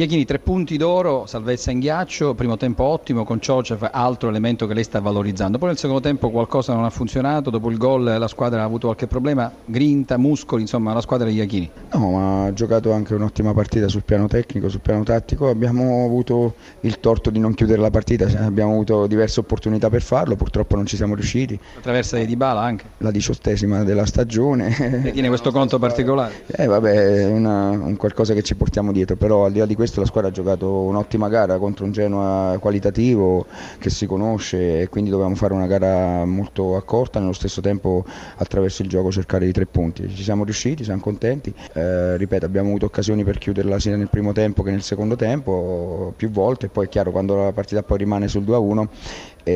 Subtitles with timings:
[0.00, 4.72] Iachini, tre punti d'oro, salvezza in ghiaccio, primo tempo ottimo con Ciocev, altro elemento che
[4.72, 5.58] lei sta valorizzando.
[5.58, 8.86] Poi nel secondo tempo qualcosa non ha funzionato, dopo il gol la squadra ha avuto
[8.86, 11.70] qualche problema, grinta, muscoli, insomma la squadra di Iachini.
[11.92, 15.50] No, ma ha giocato anche un'ottima partita sul piano tecnico, sul piano tattico.
[15.50, 20.34] Abbiamo avuto il torto di non chiudere la partita, abbiamo avuto diverse opportunità per farlo,
[20.34, 21.60] purtroppo non ci siamo riusciti.
[21.74, 22.84] La traversa di Dybala anche.
[22.96, 25.02] La diciottesima della stagione.
[25.04, 26.44] E tiene questo conto particolare.
[26.46, 29.88] Eh vabbè, è un qualcosa che ci portiamo dietro, però al di là di questo
[29.98, 33.46] la squadra ha giocato un'ottima gara contro un Genoa qualitativo
[33.78, 38.04] che si conosce e quindi dovevamo fare una gara molto accorta, nello stesso tempo
[38.36, 40.08] attraverso il gioco cercare i tre punti.
[40.08, 44.32] Ci siamo riusciti, siamo contenti, eh, ripeto abbiamo avuto occasioni per chiuderla sia nel primo
[44.32, 48.28] tempo che nel secondo tempo più volte, poi è chiaro quando la partita poi rimane
[48.28, 48.86] sul 2-1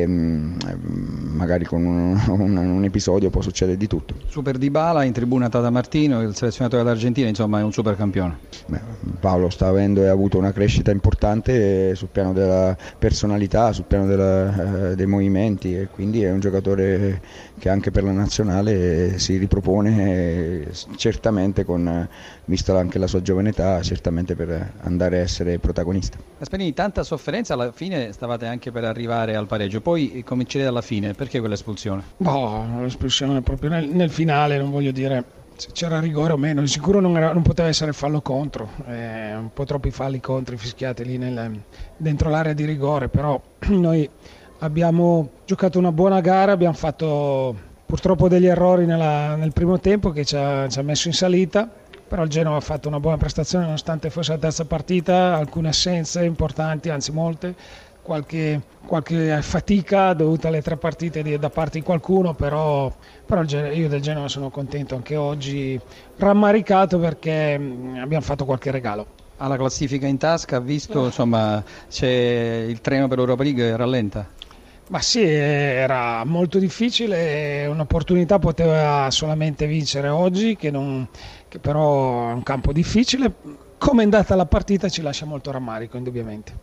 [0.03, 4.14] e, magari con un, un, un, episodio può succedere di tutto.
[4.28, 8.39] Super Dybala in tribuna Tata Martino, il selezionatore dell'Argentina, insomma è un super campione.
[8.67, 8.81] Beh,
[9.20, 14.06] Paolo sta avendo e ha avuto una crescita importante sul piano della personalità, sul piano
[14.06, 17.20] della, eh, dei movimenti e quindi è un giocatore
[17.59, 22.09] che anche per la nazionale si ripropone eh, certamente con,
[22.47, 26.19] vista anche la sua giovane età, certamente per andare a essere protagonista.
[26.39, 31.12] Gasperini, tanta sofferenza, alla fine stavate anche per arrivare al pareggio, poi comincerei dalla fine,
[31.12, 32.02] perché quell'espulsione?
[32.16, 36.66] Boh, l'espulsione proprio nel, nel finale, non voglio dire se c'era rigore o meno, di
[36.66, 41.04] sicuro non, era, non poteva essere fallo contro, eh, un po' troppi falli contro fischiati
[41.04, 41.60] lì nel,
[41.98, 44.08] dentro l'area di rigore, però noi
[44.60, 47.54] abbiamo giocato una buona gara, abbiamo fatto
[47.84, 51.69] purtroppo degli errori nella, nel primo tempo che ci ha, ci ha messo in salita,
[52.08, 56.24] però il Genoa ha fatto una buona prestazione nonostante fosse la terza partita, alcune assenze
[56.24, 57.54] importanti, anzi molte,
[58.05, 62.92] qualche, qualche fatica dovuta alle tre partite di, da parte di qualcuno, però,
[63.25, 65.81] però io del Genoa sono contento anche oggi,
[66.19, 69.06] rammaricato perché abbiamo fatto qualche regalo.
[69.38, 74.28] Ha la classifica in tasca, ha visto insomma c'è il treno per l'Europa League rallenta?
[74.91, 81.09] Ma sì, era molto difficile, un'opportunità poteva solamente vincere oggi, che, non,
[81.48, 83.32] che però è un campo difficile.
[83.78, 86.62] Come è andata la partita ci lascia molto rammarico, indubbiamente.